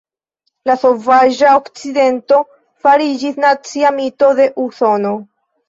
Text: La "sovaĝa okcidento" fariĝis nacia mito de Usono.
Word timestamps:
La 0.69 0.75
"sovaĝa 0.83 1.51
okcidento" 1.57 2.41
fariĝis 2.87 3.39
nacia 3.47 3.95
mito 4.01 4.33
de 4.43 4.51
Usono. 4.69 5.17